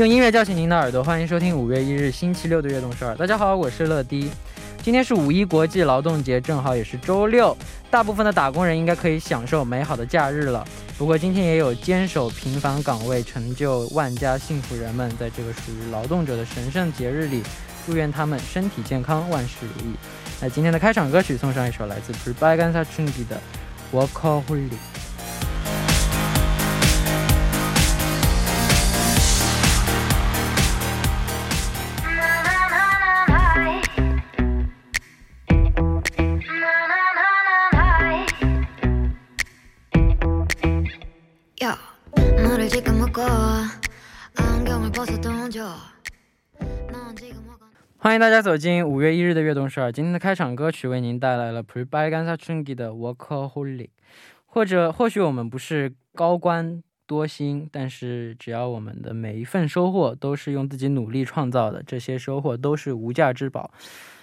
[0.00, 3.14] 用音乐叫醒您的耳朵，欢迎收听五月一日星期六的悦动首尔。
[3.16, 4.30] 大家好，我是乐迪。
[4.82, 7.54] 今天是五一国际劳动节，正好也是周六，
[7.90, 10.66] 大部分的打工人应该可以享受美好的假日了。
[10.96, 17.42] 不过今天也有坚守平凡岗位、成就万家幸福人们，在这个属于劳动者的神圣节日里，
[17.84, 19.94] 祝愿他们身体健康，万事如意。
[20.40, 23.24] 那今天的开场歌曲送上一首来自 b r b a g a n s a c h u n g i
[23.26, 23.38] 的
[24.08, 24.70] 《Workaholic》。
[48.02, 49.92] 欢迎大家走进五月一日的悦动十二。
[49.92, 53.90] 今天的开场歌曲为您带来了 p r e b a g a n s a Chungi 的 Workaholic。
[54.46, 63.71] 或者，或许我们不是高官多薪，但是只要我们的每一份收获都是用自己努力创造的，这些收获都是无价之宝。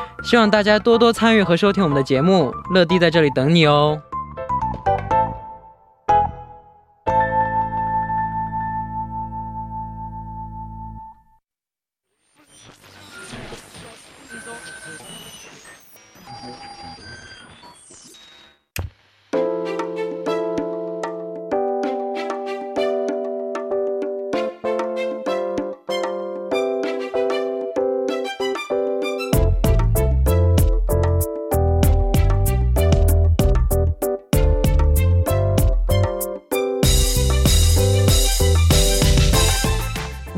[0.23, 2.53] 希望大家多多参与和收听我们的节目。
[2.73, 4.01] 乐迪在这里等你哦。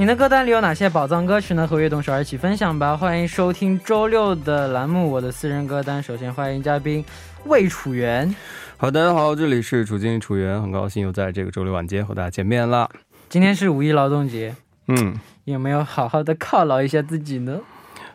[0.03, 1.66] 你的歌单里有哪些宝藏歌曲呢？
[1.66, 2.97] 和悦动手一起分享吧！
[2.97, 6.03] 欢迎收听周六的栏目《我的私人歌单》。
[6.06, 7.06] 首先欢迎嘉宾
[7.46, 8.36] 魏楚元。
[8.75, 12.90] 好，大家好，这里是楚经理楚元，很高兴又在这个周六晚间和大家见面了。
[13.30, 14.53] 今天是五一劳动节，
[14.90, 17.62] 嗯，有没有好好的犒劳一下自己呢？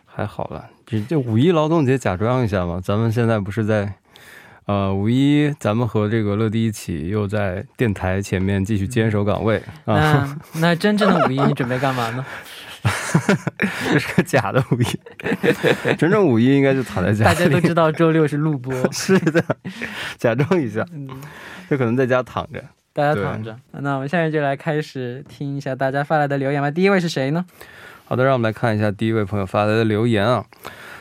[0.05, 2.79] 还好了，这这五一劳动节假装一下嘛。
[2.79, 3.95] 咱们现在不是在。
[4.69, 10.37] 呃，五一咱们和这个乐迪一起又在电台前面继续坚守岗位啊。
[10.57, 12.23] 那真正的五一你准备干嘛呢？
[13.91, 17.23] 这是个假的五一，真正五一应该就躺在家里。
[17.23, 19.43] 大家都知道周六是录播， 是的，
[20.19, 20.85] 假装一下，
[21.67, 22.63] 就可能在家躺着。
[22.93, 23.57] 大家躺着。
[23.71, 26.69] 那我们下面就来开始听一下大家发来的留言吧。
[26.69, 27.43] 第一位是谁呢？
[28.05, 30.45] 好的，让我们来看一下第一位朋友发来的留言啊。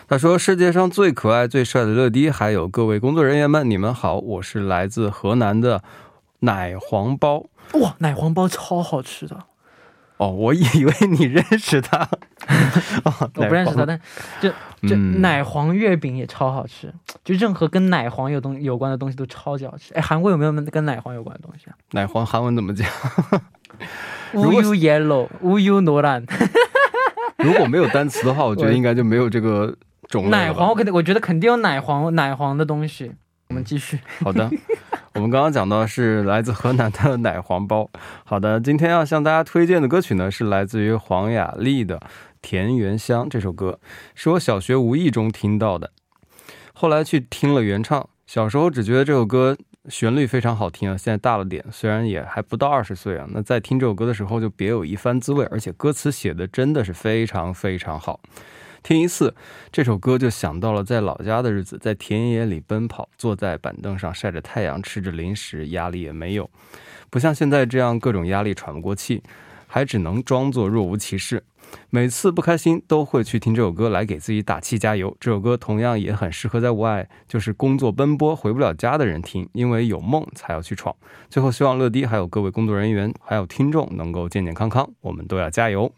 [0.09, 5.83] 他说：“世界上最可爱、最帅的乐迪，还有各位工作人员们，你们好，我是来自河南的
[6.41, 7.45] 奶黄包。
[7.75, 9.45] 哇，奶黄包超好吃的。
[10.17, 12.09] 哦，我以为你认识他，
[13.05, 14.01] 我不认识他，但
[14.41, 14.51] 就
[14.89, 16.91] 就奶黄月饼也超好吃，
[17.23, 19.93] 就任何跟奶黄有东有关的东西都超级好吃。
[19.93, 21.77] 哎，韩国有没有跟奶黄有关的东西啊？
[21.91, 22.89] 奶黄韩文怎么讲？
[24.33, 26.25] 乌 u yellow，乌 u 노 란。
[27.37, 29.77] 如果没有单词的话，我觉得应该就没有这个。”
[30.31, 33.13] 奶黄，我肯定，我觉得肯定有奶黄，奶黄的东西。
[33.49, 33.99] 我们继续。
[34.21, 34.51] 好的，
[35.15, 37.91] 我们刚刚讲到是来自河南的奶黄包。
[38.25, 41.97] 好的，今天要向大家推荐的歌曲呢，是来自于黄雅莉的
[42.43, 43.81] 《田园香》这首歌，
[44.15, 45.93] 是我小学无意中听到的，
[46.75, 48.09] 后来去听了原唱。
[48.27, 49.57] 小时候只觉得这首歌
[49.89, 58.21] 旋律非常好听啊，现在大了点，虽然也还不到二十岁啊，那在听这首歌的时候就别有一番滋味，而且歌词写的真的是非常非常好。
[58.89, 59.35] 听一次
[59.71, 66.49] 这首歌，就想到了在老家的日子，在田野里奔跑，坐在板凳上晒着太阳，吃着零食，压力也没有，
[67.11, 69.23] 不像现在这样各种压力喘不过气，
[69.67, 71.45] 还只能装作若无其事。
[71.91, 75.15] 每次不开心都会去听这首歌来给自己打气加油。
[75.21, 80.97] 这首歌同样也很适合在外就是工作奔波回不了家的人听，因为有梦才要去闯。
[81.29, 85.93] 最后，希望乐迪还有各位工作人员还有听众能够健健康康，我们都要加油。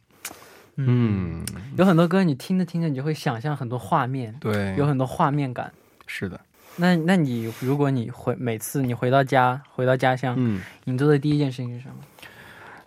[0.86, 1.44] 嗯，
[1.76, 5.72] 有很多歌，你听着听着，你就会想象很多画面，对，有很多画面感。
[6.06, 6.40] 是的，
[6.76, 11.94] 那那你如果你回每次你回到家回到家乡，嗯，你做的第一件事情是什么？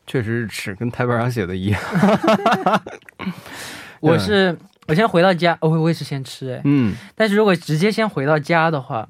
[0.06, 1.82] 确实是吃，跟台本上写的一样。
[4.02, 4.58] 我是
[4.88, 9.08] 我先回到家，我我也是先吃哎，嗯，但是如果直接先回到家的话，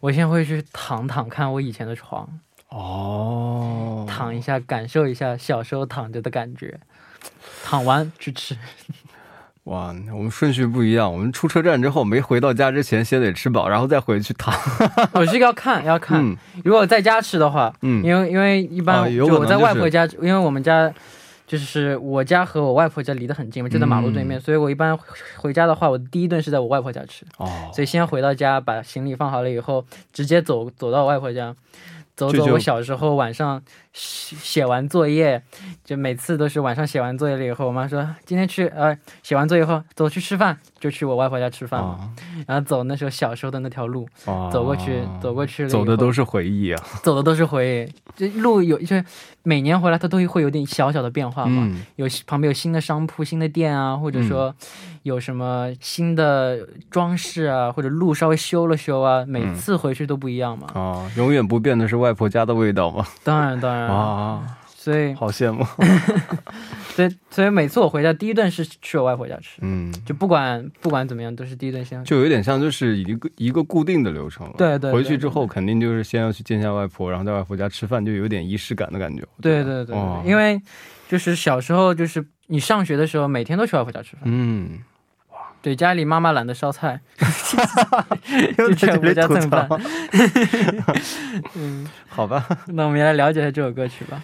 [0.00, 2.28] 我先会去躺躺看我以前的床，
[2.68, 6.78] 哦，躺一下感受一下小时候躺着的感觉，
[7.64, 8.54] 躺完去吃。
[9.64, 11.10] 哇，我们顺序不一样。
[11.10, 14.54] 我们出车站之后，没回到家之前，先得吃饱，然后再回去躺。
[15.14, 20.92] 我是要看要看，嗯如果在家吃的话，嗯，因为因为一般我在外婆家，因为我们家
[21.46, 24.94] 就是我家和我外婆家离得很近嘛，就在马路对面，嗯所以我一般
[25.38, 31.56] 回家的话，我第一顿是在我外婆家吃，哦，所以先回到家把行李放好了以后，直接走走到我外婆家。
[32.16, 33.60] 走走我小时候晚上
[33.94, 35.40] 写写完作业，
[35.84, 42.10] 就每次都是晚上写完作业了以后，我妈说今天去呃写完作业后走去吃饭，就去我外婆家吃饭嘛，
[42.46, 44.50] 然后走那时候小时候的那条路，哦。
[44.52, 46.82] 走过去走过去了走的都是回忆啊。
[47.02, 49.04] 走的都是回忆，这路有就是
[49.44, 54.52] 每年回来它都会有点小小的变化嘛，嗯，有旁边有新的商铺、新的店啊，或者说
[55.04, 60.66] 有什么新的装饰啊，或者路稍微修了修啊，每次回去都不一样嘛。
[60.74, 63.06] 啊，永远不变的是外婆家的味道嘛？
[63.22, 65.64] 当然当然，啊，所以好羡慕。
[66.94, 72.02] 所以所以每次我回家第一顿是去我外婆家吃，嗯，就不管不管怎么样都是第一顿先。
[72.04, 74.54] 就有点像就是一个一个固定的流程了。
[74.56, 79.24] 对对对回去之后肯定就是先要去见一下外婆，然后在外婆家吃饭，就有点仪式感的感觉。
[79.40, 80.60] 对对对，哦因为
[81.08, 84.20] 就是小时候就是你上学的时候每天都去外婆家吃饭。
[84.26, 84.78] 嗯，
[85.64, 87.00] 对，家里妈妈懒得烧菜，
[88.58, 89.80] 又就去我在这里吐家蹭饭槽。。
[91.56, 94.22] 嗯， 好吧，那我们也来了解一下这首歌曲吧。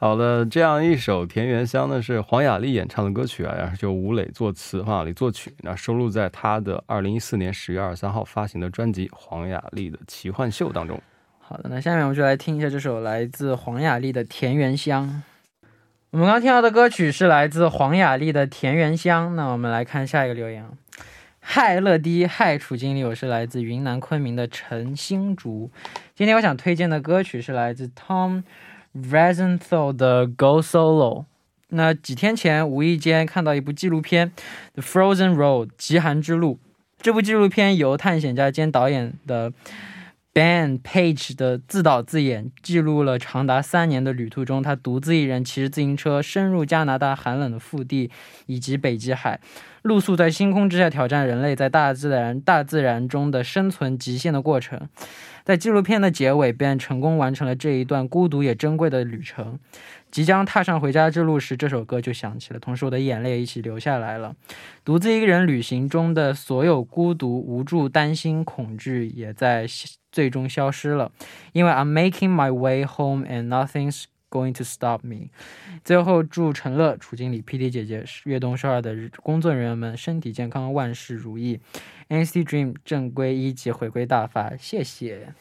[0.00, 11.00] 好的，这样一首《田园香》呢是黄雅莉演唱的歌曲啊，然后就吴磊作词，黄雅莉作曲，那收录在她的二零一四年十月二十三号发行的专辑《黄雅莉的奇幻秀》当中。
[11.38, 15.06] 好的，那下面我们就来听一下这首来自黄雅莉的《田园香》。
[16.12, 19.30] 我们刚听到的歌曲是来自黄雅莉的《田园香》。
[19.36, 20.66] 那我们来看下一个留言。
[21.38, 25.70] 嗨，乐迪，嗨，楚经理，我是来自云南昆明的陈新竹。
[26.16, 28.42] 今天我想推荐的歌曲是来自 Tom
[28.92, 31.20] Rosenthal 的《Go Solo》。
[31.68, 34.32] 那几天前无意间看到一部纪录片
[34.74, 36.58] 《The Frozen Road》极寒之路。
[37.00, 39.52] 这部纪录片由探险家兼导演的
[40.32, 48.12] Ben Page 的自导自演，记录了长达三年的旅途中，他独自一人骑着自行车深入加拿大寒冷的腹地
[48.46, 49.40] 以及北极海，
[49.82, 54.88] 露宿在星空之下，挑战人类在大自然大自然中的生存极限的过程。
[55.50, 59.58] 在纪录片的结尾便成功完成了这一段孤独也珍贵的旅程。
[60.08, 64.36] 即将踏上回家之路时，这首歌就响起了，同时我的眼泪一起流下来了。
[64.84, 69.66] 独自一个人旅行中的所有孤独、无助、担心、恐惧，也在
[70.12, 71.10] 最终消失了，
[71.52, 75.28] 因为 I'm making my way home and nothing's going to stop me。
[75.84, 81.60] 最后，祝陈乐、楚经理、PD 姐姐、悦动少儿的工作人员们身体健康，万事如意。
[82.08, 85.34] NCT Dream 正规一级回归大法，谢谢。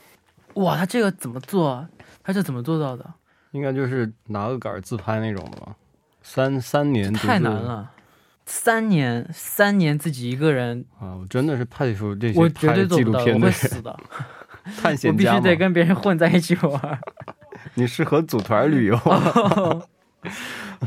[0.56, 1.88] 哇，他这个怎么做？
[2.24, 3.14] 他是怎么做到的？
[3.52, 5.76] 应该就是拿个杆儿自拍那种的吧？
[6.22, 7.92] 三三年太难了，
[8.46, 11.16] 三年，三年自己一个人，啊！
[11.16, 14.00] 我真的是佩服这些我绝拍纪对做不到，我录片的人，会死的。
[14.78, 15.40] 探我必须。
[15.40, 17.00] 得跟别人混在一起玩。
[17.76, 18.96] 你适合组团旅游。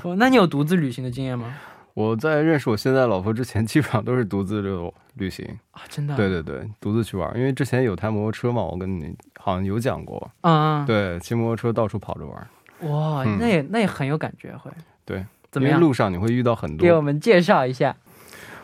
[0.03, 1.55] 哦，那你有独自旅行的经验吗？
[1.95, 5.47] 我在认识我现在老婆之前，基本上都是独自旅旅行。
[5.73, 6.17] 啊，真的？
[6.17, 7.31] 对，对对，独自去玩。
[7.37, 10.31] 因为之前有台摩托车嘛，我跟你好像有讲过。
[10.41, 12.91] 嗯，对，骑摩托车到处跑着玩。
[12.91, 14.71] 哇，嗯那也那也很有感觉，会。
[15.05, 15.79] 对，怎么样？
[15.79, 17.95] 路上你会遇到很多，给我们介绍一下。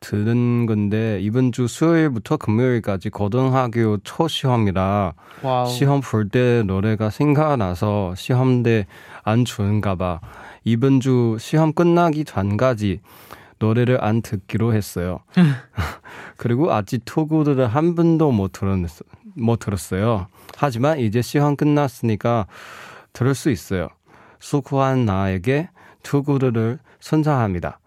[0.00, 5.66] 들은 건데 이번 주 수요일부터 금요일까지 고등학교 초 시험이라 와우.
[5.68, 8.86] 시험 볼 때 노래가 생각나서 시험대
[9.22, 10.20] 안 좋은가 봐.
[10.64, 13.00] 이번 주 시험 끝나기 전까지
[13.58, 15.20] 노래를 안 듣기로 했어요.
[16.38, 18.78] 그리고 아직 토구들을 한 번도 못, 들었,
[19.36, 20.28] 못 들었어요.
[20.56, 22.46] 하지만 이제 시험 끝났으니까
[23.12, 23.88] 들을 수 있어요.
[24.38, 25.68] 수고한 나에게
[26.02, 27.78] 투구들을 선사합니다.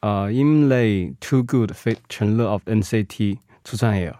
[0.00, 4.14] 呃，Inlay Too Good Fit 陈乐 of NCT 出唱也有。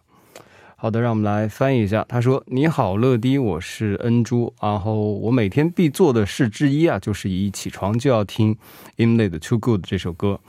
[0.77, 2.05] 好的，让我们来翻译一下。
[2.09, 4.55] 他说：“你好，乐迪，我是恩珠。
[4.61, 8.57] 然后我每天必做的事之一啊，就是一起床就要听
[8.97, 10.41] Inlay 的 Too Good 这首歌。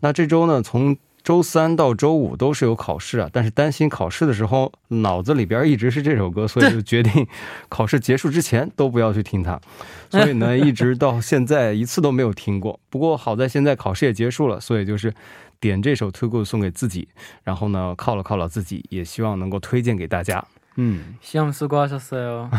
[0.00, 7.27] 那这周呢，从周三到周五都是有考试啊，但是担心考试的时候脑子里边一直是这首歌，所以就决定
[7.67, 9.59] 考试结束之前都不要去听它。
[10.09, 12.79] 所以呢，一直到现在一次都没有听过。
[12.89, 15.13] 不过好在现在考试也结束了，所以就是
[15.59, 17.09] 点这首《Too Good》送给自己，
[17.43, 20.45] 然后呢犒劳犒劳自己，也希望能够推荐给大家。
[20.77, 22.49] 嗯，시험수고하셨어요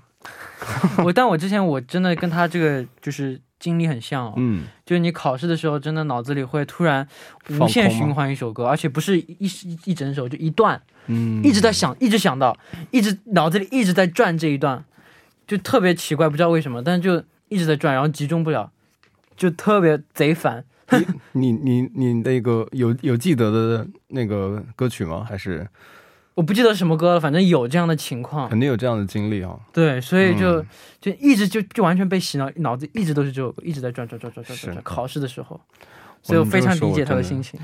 [1.04, 3.40] 我但我之前我真的跟他这个就是。
[3.60, 7.08] 经历很像哦，嗯，就是你考试的时候，真的脑子里会突然
[7.50, 9.52] 无限循环一首歌，而且不是一
[9.84, 12.58] 一整首，就一段，嗯，一直在想，一直想到，
[12.92, 14.86] 一直脑子里一直在转这一段，
[15.46, 18.72] 就特别奇怪，不知道为什么，但是就一直在转，然后集中不了，
[19.36, 20.64] 就特别贼烦。
[21.34, 25.24] 你你你那个有有记得的那个歌曲吗？
[25.28, 25.68] 还是？
[26.40, 29.60] 我不记得什么歌了，反正有这样的情况，肯定有这样的经历啊。
[29.74, 30.64] 对，所以就
[31.02, 34.82] 就一直就就完全被洗脑，脑子一直都是这首歌，一直在转转转转转转。
[34.82, 35.60] 考试的时候，
[36.24, 37.60] 所以我非常理解他的心情。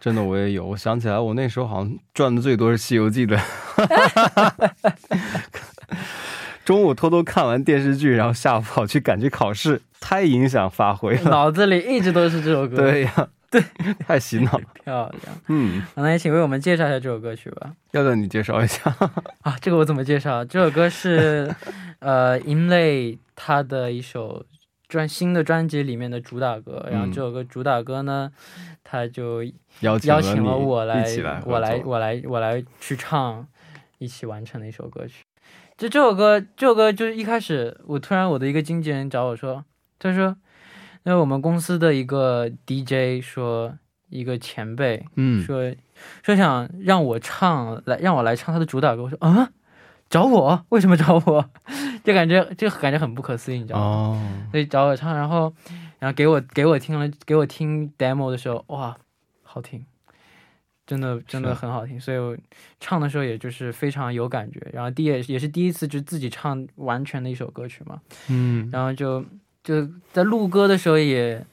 [0.00, 0.64] 真的，我也有。
[0.64, 3.36] 我想起来，我那时候好像转的最多是《西游记》的。
[6.64, 11.30] 中午偷偷看完电视剧，然后下午跑去赶去考试，太影响发挥了。
[11.30, 12.76] 脑子里一直都是这首歌。
[12.76, 13.28] 对呀。
[13.54, 15.40] 对， 太洗脑了，漂亮。
[15.46, 17.72] 嗯，那也请为我们介绍一下这首歌曲吧。
[17.92, 18.92] 要不你介绍一下
[19.42, 19.56] 啊？
[19.60, 20.44] 这个我怎么介绍？
[20.44, 21.54] 这首歌是
[22.00, 24.44] 呃，Inlay 他的一首
[24.88, 26.84] 专新的专辑里面的主打歌。
[26.90, 28.32] 然后这首歌主打歌呢，
[28.82, 29.44] 他就
[29.80, 31.04] 邀请了我来，
[31.46, 33.46] 我来，我来，我来去唱，
[33.98, 35.22] 一起完成的一首歌曲。
[35.78, 39.64] 就这首歌，这首歌就是一开始，我突然我的一个经纪人找我说，
[40.00, 40.36] 他说。
[41.04, 45.74] 因为我们公司的一个 DJ 说，一个前辈，嗯，说
[46.22, 49.02] 说想让我唱来，让我来唱他的主打歌。
[49.02, 49.50] 我说啊，
[50.08, 50.64] 找我？
[50.70, 51.50] 为什么找我？
[52.02, 53.84] 就感觉就感觉很不可思议，你知道吗？
[53.84, 55.52] 哦，所以找我唱，然后
[55.98, 58.96] 然后给我给我听了，给我听 demo 的时候，哇，
[59.42, 59.84] 好听，
[60.86, 62.00] 真的真的很好听。
[62.00, 62.34] 所以我
[62.80, 64.66] 唱的时候也就是非常有感觉。
[64.72, 69.22] 然后第也也是第一次就自己唱完全的一首歌曲嘛，嗯，然后就。
[69.64, 71.44] 就在录歌的时候也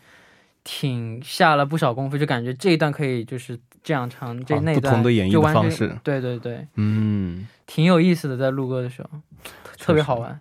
[0.64, 9.10] 挺下了不少功夫，就感觉这一段可以就是这样唱，这那段不同的演绎方式，对对对，嗯，挺有意思的，在录歌的时候
[9.80, 10.40] 特别好玩。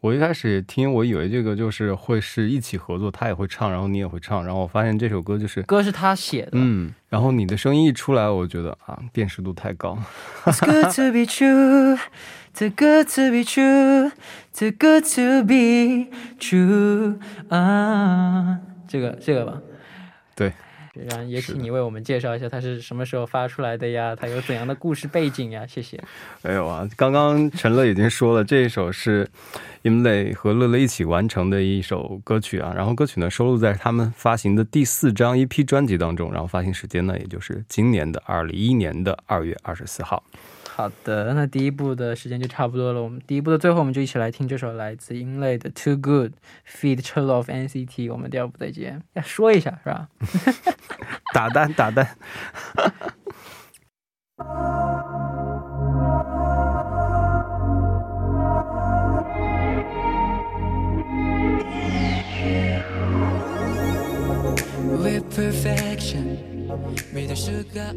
[0.00, 9.98] 我一开始听，我以为这个就是会是一起合作，他也会唱，然后你也会唱，然后我发现这首歌就是歌是他写的，嗯，然后你的声音一出来，我觉得啊，辨识度太高。
[12.58, 14.10] Too good to be true,
[14.52, 16.08] too good to be
[16.40, 17.16] true
[17.50, 19.62] 啊，这个这个吧，
[20.34, 20.52] 对，
[20.92, 24.16] 然后也请你为我们介绍一下它是什么时候发出来的呀？
[24.16, 25.64] 它有怎样的故事背景呀？
[25.68, 26.02] 谢谢。
[26.42, 29.30] 没有啊，刚刚陈乐已经说了，这一首是
[29.84, 32.72] Imlay 和乐乐一起完成的一首歌曲啊。
[32.74, 40.24] 然后歌曲呢收录在他们发行的第四张 EP 专辑当中，然后发行时间呢也就是今年的二零一一年的二月二十四号。
[40.78, 46.32] 好的那第一步的时间就差不多了我们第一步的最后我们就一起来听这首来自英类的 too good
[46.64, 50.08] feet tall of nct 我们第二步再见说一下是吧？
[51.34, 52.16] 打蛋打蛋
[65.02, 66.38] with perfection
[67.34, 67.92] shugar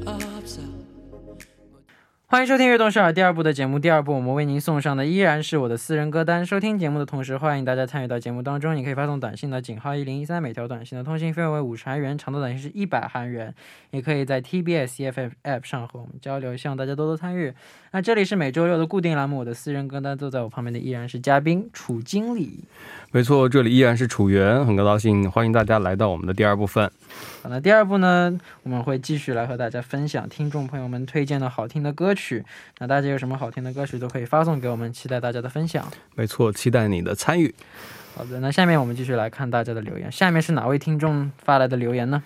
[2.31, 3.77] 欢迎收听《悦动少儿》第二部的节目。
[3.77, 6.45] 第二部，我们为您送上的依然是我的私人歌单。
[6.45, 8.73] 收听节目的同时，欢迎大家参与到节目当中。
[8.73, 13.53] 你可以发送短信到井号一零一三，每条短信的通信费用为五十韩元，长度短信是一百韩元。
[13.89, 17.53] 也可以在 TBS EFM App 上和我们交流，希望大家多多参与。
[17.93, 20.17] 那这里是每周六的固定栏目，我的私人歌单。
[20.17, 22.63] 坐在我旁边的依然是嘉宾楚经理。
[23.11, 26.89] 没错，这里依然是楚源，很高兴欢迎大家来到我们的第二部分。
[27.43, 32.45] 好，那第二部呢，我们会继续来和大家分享听众朋友们推荐的好听的歌曲。
[32.79, 35.85] 那大家有什么好听的歌曲都可以发送给我们，期待大家的分享。
[36.15, 37.53] 没错，期待你的参与。
[38.15, 40.09] 好的，那下面我们继续来看大家的留言。
[40.09, 42.23] 下面是哪位听众发来的留言呢？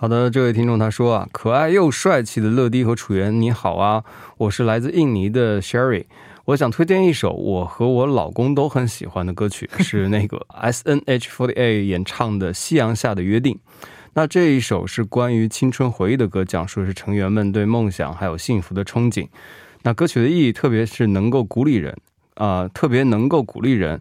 [0.00, 4.04] 好的，这位听众他说啊，可爱又帅气的乐迪和楚源，你好啊，
[4.36, 6.04] 我是来自印尼的 Sherry，
[6.44, 13.54] 我想推荐一首我和我老公都很喜欢的歌曲， 是那个 S N H forty eight 演唱的《夕阳下的约定》。
[14.14, 19.26] 那这一首是关于青春回忆的歌，讲述的是成员们对梦想还有幸福的憧憬。
[19.82, 21.96] 那歌曲的意义，特别是能够鼓励人
[22.38, 24.00] 啊，特别能够鼓励人。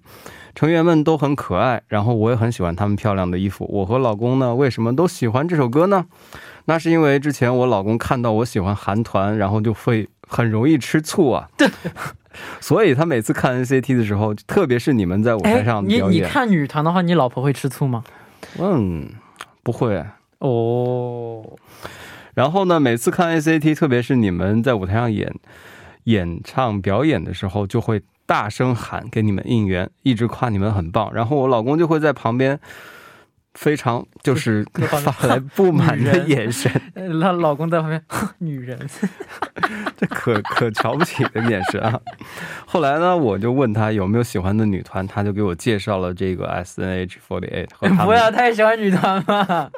[0.55, 3.69] 成员们都很可爱，然后我也很喜欢他们漂亮的衣服。
[3.69, 6.05] 我和老公呢，为什么都喜欢这首歌呢？
[6.65, 11.47] 那是因为之前我老公看到我喜欢韩团，然后就会很容易吃醋啊。
[11.57, 11.69] 对，
[12.59, 18.03] 所以他每次看 NCT 的时候，特别是你们在舞台上表演，你你看女团的话，你老婆会吃醋吗？
[18.59, 19.09] 嗯。
[19.63, 20.01] 不会
[20.39, 21.43] 哦，
[22.33, 22.79] 然后呢？
[22.79, 25.29] 每次看 NCT，特别是你们在舞台上演
[26.05, 31.11] 演唱表演的时候，就会大声喊给你们应援，一直夸你们很棒。
[31.11, 32.59] 然后我老公就会在旁边。
[33.53, 34.63] 非常就是
[35.01, 36.71] 发来不满的眼神，
[37.19, 37.99] 她老公在旁边，
[38.37, 38.77] 女人，
[39.97, 41.99] 这可可瞧不起的眼神啊！
[42.67, 47.67] 后来呢，我就问他有没有喜欢的女团，他就给我介绍了这个 S N H forty eight。
[48.05, 49.71] 不要太喜欢女团嘛。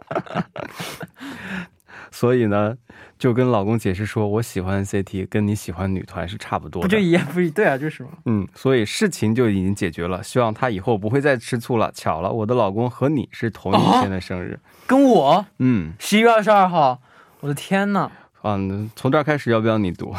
[2.12, 2.76] 所以呢，
[3.18, 8.10] 就跟老公解释说，我喜欢 CT，跟你喜欢女团是差不多的，不就一样不一 对啊，就是嘛？
[8.26, 11.92] 嗯，所以事情就已经解决了，希望他以后不会再吃醋了。
[11.94, 17.02] 巧了，我的老公和你是同一天的生日，跟我，嗯，十一月二十二号，
[17.42, 18.12] 我的天呐！
[18.44, 20.16] 嗯，从这儿开始要不要你读？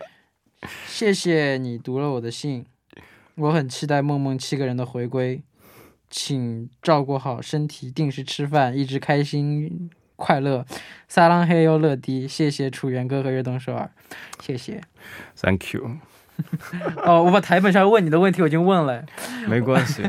[0.88, 2.64] 谢谢你读了我的信，
[3.34, 5.42] 我很期待梦梦七个人的回归，
[6.08, 9.90] 请照顾好身体，定时吃饭，一直开心。
[10.16, 10.64] 快乐，
[11.08, 13.90] 撒浪嘿哟乐迪，谢谢楚源哥和悦动首尔，
[14.40, 14.80] 谢谢
[15.36, 15.98] ，Thank you。
[17.04, 19.04] 哦，我把台本上问你的问题我已经问了，
[19.46, 20.02] 没关系，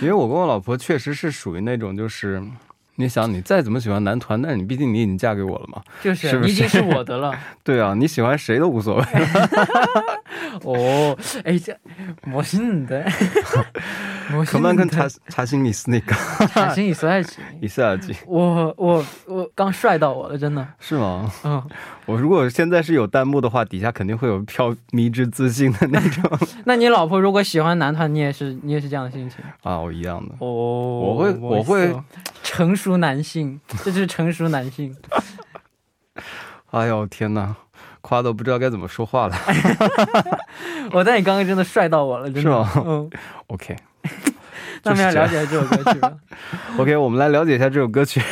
[0.00, 2.42] 因为我跟我老婆确实是属于那种就是。
[3.00, 7.32] 你想，你再怎么喜欢男团，但是你毕竟你已经嫁给我了嘛，就是，已经是我的了。
[7.62, 9.04] 对啊，你喜欢谁都无所谓。
[10.64, 11.76] 哦，哎，这
[12.24, 13.06] 魔性的，
[14.44, 16.12] 可万根查查新你说那个，
[16.48, 21.32] 查新你说帅气，你说帅气，我我我刚帅到我了，真的是吗？
[21.44, 21.62] 嗯。
[22.08, 26.24] 我如果现在是有弹幕的话，底下肯定会有飘 迷之自信的那种。
[26.64, 29.78] 那你老婆如果喜欢男团，你也是你也是这样的心情啊？
[29.78, 30.34] 我一样的。
[30.38, 31.94] 哦，我会我会
[32.42, 34.96] 成熟男性，这就是成熟男性。
[36.72, 37.54] 哎呦天哪，
[38.00, 39.36] 夸的不知道该怎么说话了。
[40.92, 42.40] 我在你刚刚真的帅到我了，真的。
[42.40, 42.72] 是吗？
[42.86, 43.10] 嗯。
[43.48, 43.76] OK。
[44.84, 46.18] 那我们要了解这首歌曲了。
[46.78, 48.22] OK，我们来了解一下这首歌曲。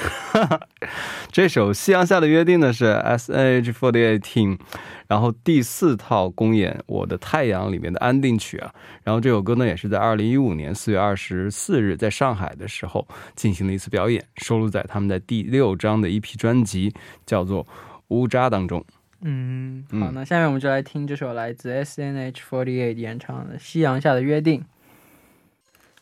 [1.37, 4.59] 这首《夕阳下的约定》呢是 S N H forty eighteen，
[5.07, 8.72] 然后第四套公演《我的太阳》里面的安定曲啊。
[9.05, 16.94] 然后这首歌呢也是在二零一五年四月二十四日在上海的时候进行了一次表演，收录在他们的第六张的一批专辑
[17.27, 17.62] 叫做
[18.09, 18.83] 《乌扎》当中。
[19.20, 24.61] 嗯，好，那下面我们就来听这首来自 S N H forty eight 演唱的《夕阳下的约定》。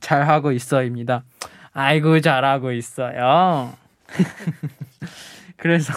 [0.00, 1.24] 잘하고 있어입니다.
[1.72, 3.72] 아이고 잘하고 있어요.
[5.56, 5.92] 그래서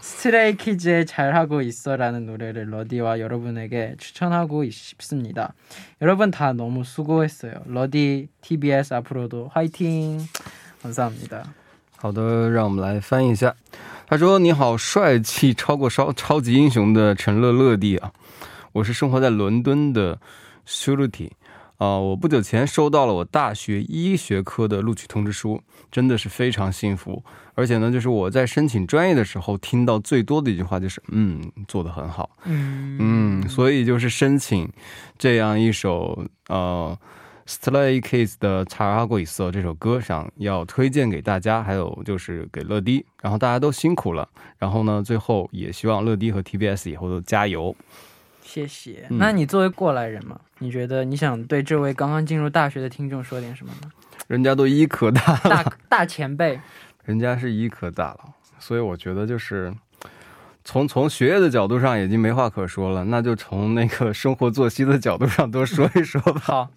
[0.00, 5.54] 스트레이키즈의 잘하고 있어라는 노래를 러디와 여러분에게 추천하고 싶습니다.
[6.02, 7.54] 여러분 다 너무 수고했어요.
[7.66, 10.18] 러디 TBS 앞으로도 화이팅.
[10.82, 11.44] 감사합니다.
[11.96, 13.54] 好的，让我们来翻译一下。
[14.06, 18.12] 他说：“你好，帅气超过超超级英雄的陈乐乐蒂啊，
[18.72, 20.18] 我是生活在伦敦的
[20.66, 21.30] Shruti。”
[21.79, 27.23] 啊、我不久前收到了我大学医学科的录取通知书，真的是非常幸福。
[27.55, 32.29] 而且呢，就是我在申请专业的时候听到最多的一句话就是，嗯，做得很好。
[32.43, 34.69] 嗯嗯，所以就是申请
[35.17, 36.97] 这样一首呃
[37.47, 47.73] Stray Kids 的《查拉过以色》这首歌，想要推荐给大家，还有就是给乐迪，然后大家都辛苦了，然后呢，最后也希望乐迪和 TBS 以后都加油。
[48.49, 49.05] 谢谢。
[49.11, 53.91] 嗯那你作为过来人嘛，你觉得你想对这位刚刚进入大学的听众说点什么呢？
[54.27, 56.59] 人家都医科大，大大前辈，
[57.05, 59.71] 人家是医科大佬，所以我觉得就是。
[60.65, 66.41] 从从学业的角度上已经没话可说了，那就从那个生活作息的角度上多说一说吧。
[66.43, 66.69] 好，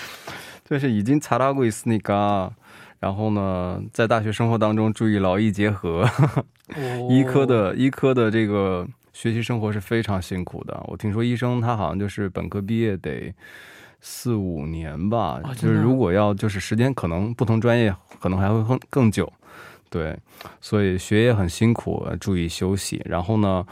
[0.68, 2.52] 就是已经查到过一次那个，
[2.98, 6.06] 然后呢，在大学生活当中注意劳逸结合。
[7.08, 8.86] 医科的医科的这个
[9.20, 10.82] 学习生活是非常辛苦的。
[10.86, 13.30] 我听说医生他好像就是本科毕业得
[14.00, 19.30] 四五年吧，哦就是如果要就是时间可能不同专业可能还会更更久。
[19.90, 20.18] 对，
[20.62, 23.02] 所以学业很辛苦，呃注意休息。
[23.04, 23.62] 然后呢，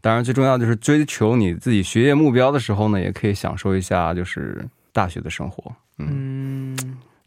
[0.00, 5.70] 当然最重要就是追求你自己学业目标的时候呢，也可以享受一下就是大学的生活。
[5.98, 6.74] 嗯，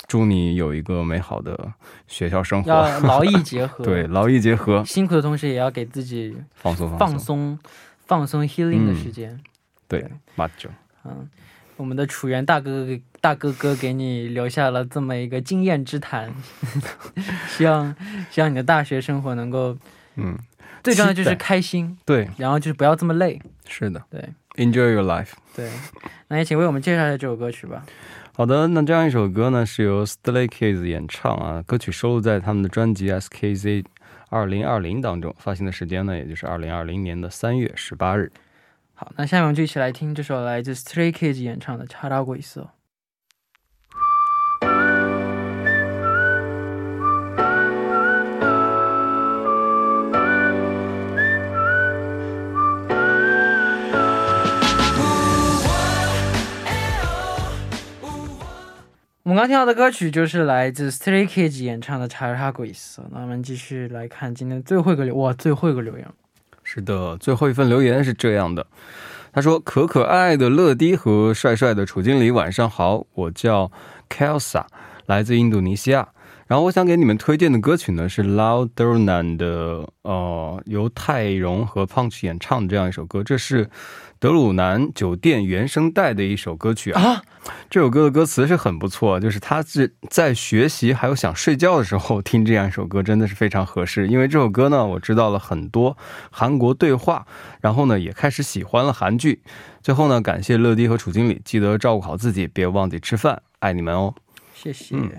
[0.09, 1.71] 祝你有一个美好的
[2.07, 2.69] 学校生活。
[2.69, 7.57] 要劳逸结合， 对，，劳逸结合，辛苦的同时也要给自己放松放松。
[8.07, 9.39] 放松 healing 的嗯时间。
[9.87, 10.67] 对，马九。
[11.05, 11.29] 嗯，
[11.77, 16.33] 我们的楚源大哥哥给大哥哥给你留下了这么一个经验之谈，
[17.55, 17.95] 希望
[18.31, 19.77] 希望你的大学生活能够
[20.15, 20.35] 嗯，
[20.83, 23.39] 最重要的就是开心，对，然后就是不要这么累。
[23.67, 25.33] 是的对，Enjoy your life。
[25.55, 25.69] 对，
[26.29, 27.85] 那也请为我们介绍一下这首歌曲吧。
[28.39, 33.83] 好的，那这样一首歌呢，是由 Stray Kids 演唱啊，歌曲收录在他们的专辑 SKZ
[34.29, 38.31] 二零二零当中，发行的时间呢，也就是二零二零年的三月十八日。
[38.93, 42.61] 好，那下面我们就一起来听这首来自 Stray Kids 演唱的《查拉过一色》。
[59.39, 63.01] 刚听到的歌曲就是来自 Stray Kids 演唱的《查拉过一色》。
[63.09, 66.05] 那我们继续来看今天最后一个哇，最后一个留言。
[66.61, 68.67] 是的，最后一份留言是这样的，
[69.31, 73.71] 他说：“可可爱爱的乐迪和帅帅的楚经理，晚上好，我叫
[74.09, 74.65] Kelsa，
[75.05, 76.09] 来自印度尼西亚。
[76.47, 83.69] 然后我想给你们推荐的歌曲呢是 Lau Dernan 的呃由泰荣和 Punch 演唱的这样一首歌，这是
[84.19, 87.01] 德鲁南酒店原声带的一首歌曲啊。
[87.01, 87.23] 啊
[87.69, 94.07] 这首歌的歌词是很不错，就是他是在学习还有想睡觉的时候听这样一首歌，真的是非常合适。
[94.07, 95.97] 因为这首歌呢，我知道了很多
[96.29, 97.25] 韩国对话，
[97.61, 99.41] 然后呢也开始喜欢了韩剧。
[99.81, 104.13] 最后呢，感谢乐迪和楚经理，记得照顾好自己，别忘记吃饭，爱你们哦。
[104.53, 104.95] 谢谢。
[104.95, 105.09] 嗯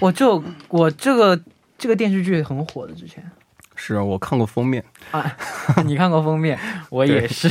[0.00, 1.40] 我就我这个
[1.78, 3.24] 这个电视剧很火的，之前
[3.76, 5.36] 是啊，我看过封面，啊，
[5.86, 6.58] 你看过封面，
[6.90, 7.48] 我也 是。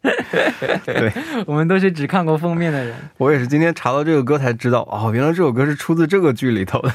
[0.84, 1.12] 对，
[1.46, 6.90] 我们都是只看过封面的人我也是今天查到这个歌才知道，哦，原来这首歌是出自这个剧里头的。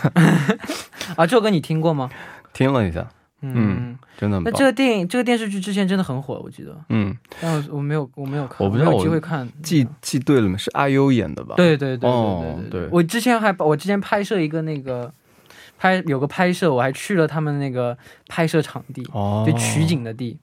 [1.17, 1.25] 啊。
[1.25, 2.09] 这首歌你听过吗？
[2.53, 3.05] 听了一下，
[3.41, 4.39] 嗯，真的。
[4.39, 9.47] 那这个电影这个电视剧之前真的很火，我记得，嗯，但我我没有我没有看，我不知道没有机会看。
[9.61, 10.57] 记记对了没？
[10.57, 15.11] 是阿优演的吧？，对对对对哦对对对我之前还我之前拍摄一个那个
[15.77, 17.97] 拍有个拍摄，我还去了他们那个
[18.29, 20.37] 拍摄场地，哦，就取景的地，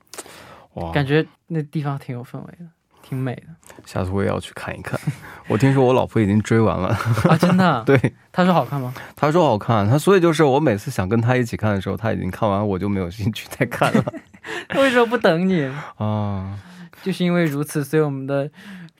[0.74, 2.66] 哇，感觉那地方挺有氛围的，
[3.02, 3.42] 挺美的
[3.84, 4.98] 下次我也要去看一看。
[5.48, 6.88] 我听说我老婆已经追完了，
[7.28, 7.36] 啊！
[7.36, 7.98] 真的， 对，
[8.30, 8.94] 她说好看吗？
[9.16, 14.04] 她说好看，她所以就是我每次想跟她一起看的时候，她已经看完，我就没有兴趣再看了
[14.76, 15.70] 为什么不等你？
[15.96, 16.58] 啊。
[17.02, 18.50] 就是因为如此，所以我们的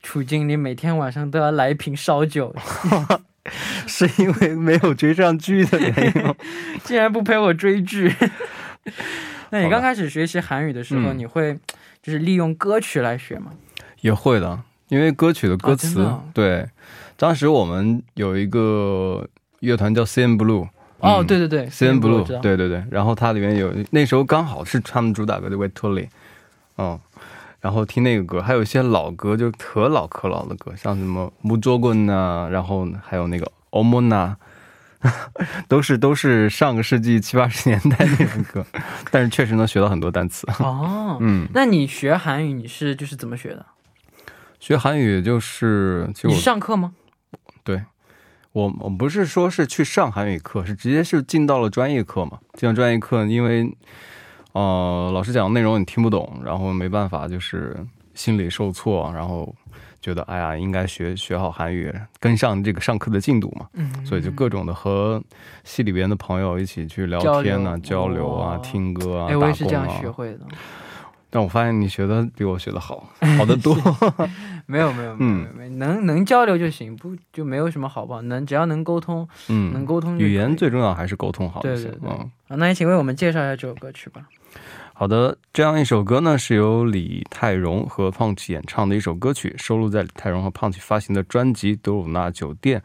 [0.02, 2.54] 楚经理每天晚上都要来一瓶烧酒，
[3.86, 6.34] 是因为没有追上剧的原因吗？
[6.82, 8.10] 竟然不陪我追剧。
[9.50, 11.18] 那你刚开始学习韩语的时候，嗯。
[11.18, 11.58] 你会
[12.02, 13.52] 就是利用歌曲来学吗？
[14.00, 14.58] 也会的，
[14.88, 16.66] 因为歌曲的歌词，对，
[17.16, 19.28] 当时我们有一个
[19.60, 20.68] 乐团叫 CN Blue。
[21.00, 26.06] 哦，嗯对对对，C N Blue，对对对，然后它里面有那时候刚好是他们主打歌的《Wait to l y
[26.76, 27.00] 嗯，
[27.60, 34.26] 然后听那个歌，还有一些老歌，就可老可老的歌，像什么《木作棍》呐，然后还有那个《欧莫娜》，
[35.68, 38.66] 都是都是上个世纪七八十年代那种歌，
[39.10, 40.46] 但是确实能学到很多单词。
[40.60, 41.16] 哦。
[41.20, 43.64] 嗯，那你学韩语你是就是怎么学的？
[44.58, 46.92] 学韩语就是，其实你上课吗？
[47.64, 47.82] 对
[48.52, 52.38] 我我不是说是去上韩语课，是直接是进到了专业课嘛。
[52.54, 53.74] 进到专业课，因为
[54.52, 57.76] 呃老师讲的内容你听不懂，然后没办法，就是
[58.14, 59.54] 心理受挫，然后
[60.00, 65.22] 觉得哎呀，应该学学好韩语，跟上这个上课的进度嘛，嗯，所以就各种的和
[65.64, 70.40] 系里边的朋友一起去聊天呢、交流啊、哦听歌啊、哎，我也是这样学会的。
[71.32, 73.72] 但我发现你学的比我学的好， 好得多。
[74.66, 78.20] 没有没有没有嗯没有，能能交流就行，不就没有什么好不好？
[78.22, 81.90] 能只要能沟通，嗯能嗯，沟通语言最重要还是沟通好一些对对。
[81.92, 82.10] 对。
[82.10, 84.22] 嗯，好，那也请为我们介绍一下这首歌曲吧。
[85.00, 92.82] 好的，这样一首歌呢，是由李泰容和 Punch 演唱的一首歌曲，收录在李泰容和 Punch 发行的专辑《德鲁纳酒店》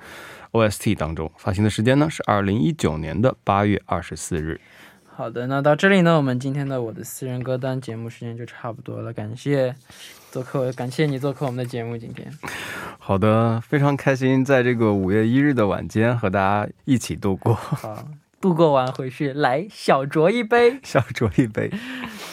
[0.58, 1.30] OST 当中。
[1.36, 4.62] 发行的时间呢是二零一九年的八月二十四日。
[5.14, 9.12] 好的，那到这里呢，我们今天的我的私人歌单节目时间就差不多了。
[9.12, 9.76] 感谢
[10.32, 11.98] 做客，感谢你做客我们的节目。
[11.98, 12.32] 今天，
[12.98, 18.08] 好的，非常开心在这个五月一日的晚间和大家一起度过，好，
[18.45, 20.81] 度过完回去来小酌一杯。
[20.83, 21.71] 小酌一杯。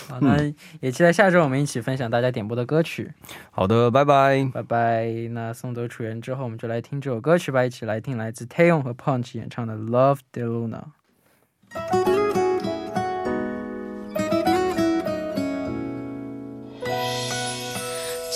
[0.09, 0.37] 好，那
[0.79, 3.11] 也期待下周我们一起分享大家点播的歌曲。
[3.51, 4.49] 好的，拜拜。
[4.53, 5.05] 拜拜。
[5.31, 10.83] 那送走楚原之后，我们就来听这首歌曲吧，一起来听来自 Taeyong 和 Punch 演唱的《Love De Luna》。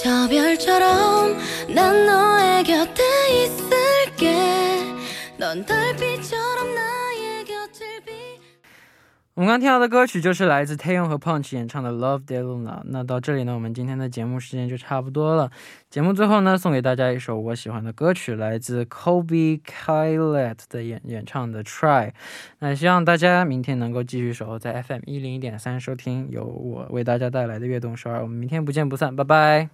[0.04, 1.38] 저 별처럼
[1.74, 3.04] 난 너의 곁에
[3.44, 4.36] 있을게
[5.38, 6.95] 넌 달빛처럼 나의 곁을 비
[9.37, 12.79] 我们刚听到的歌曲就是来自 Taeyong 和 Punch 演唱的《Love De Luna》。
[12.87, 15.51] 那到这里呢，我们今天的节目时间就差不多了。
[15.91, 22.09] 节目最后呢，送给大家一首我喜欢的歌曲，来自 Kobe Kylet 的演演唱的《Try》。
[22.61, 28.23] 那希望大家明天能够继续守候在 FM 一零一点三收听由我为大家带来的悦动首尔。
[28.23, 29.69] 我们明天不见不散，拜拜。